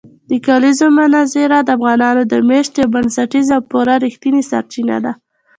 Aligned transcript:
د 0.29 0.31
کلیزو 0.47 0.87
منظره 0.97 1.57
د 1.63 1.69
افغانانو 1.77 2.21
د 2.31 2.33
معیشت 2.47 2.73
یوه 2.79 2.91
بنسټیزه 2.93 3.53
او 3.57 3.63
پوره 3.69 3.95
رښتینې 4.05 4.41
سرچینه 4.51 4.97
ده. 5.03 5.13